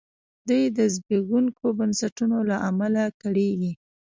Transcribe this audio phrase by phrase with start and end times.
[0.47, 3.71] دوی د زبېښونکو بنسټونو له امله کړېږي.